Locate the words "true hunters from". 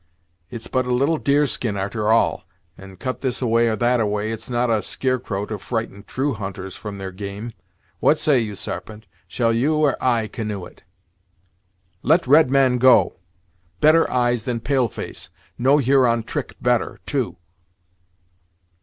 6.01-6.97